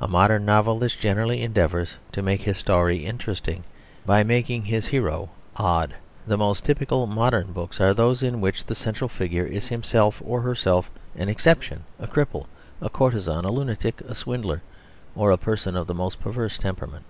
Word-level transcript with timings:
A 0.00 0.06
modern 0.06 0.44
novelist 0.44 1.00
generally 1.00 1.42
endeavours 1.42 1.94
to 2.12 2.22
make 2.22 2.42
his 2.42 2.56
story 2.56 3.04
interesting, 3.04 3.64
by 4.06 4.22
making 4.22 4.62
his 4.66 4.86
hero 4.86 5.30
odd. 5.56 5.94
The 6.28 6.36
most 6.38 6.64
typical 6.64 7.08
modern 7.08 7.50
books 7.50 7.80
are 7.80 7.92
those 7.92 8.22
in 8.22 8.40
which 8.40 8.66
the 8.66 8.76
central 8.76 9.08
figure 9.08 9.44
is 9.46 9.66
himself 9.66 10.22
or 10.24 10.42
herself 10.42 10.88
an 11.16 11.28
exception, 11.28 11.82
a 11.98 12.06
cripple, 12.06 12.46
a 12.80 12.88
courtesan, 12.88 13.44
a 13.44 13.50
lunatic, 13.50 14.00
a 14.02 14.14
swindler, 14.14 14.62
or 15.16 15.32
a 15.32 15.36
person 15.36 15.74
of 15.74 15.88
the 15.88 15.92
most 15.94 16.20
perverse 16.20 16.56
temperament. 16.56 17.04